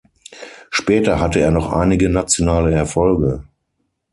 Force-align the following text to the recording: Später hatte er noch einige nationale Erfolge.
Später 0.71 1.19
hatte 1.19 1.41
er 1.41 1.51
noch 1.51 1.71
einige 1.71 2.09
nationale 2.09 2.73
Erfolge. 2.73 3.43